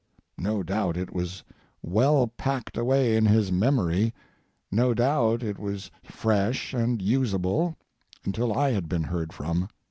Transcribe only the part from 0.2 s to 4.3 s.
No doubt it was well packed away in his memory,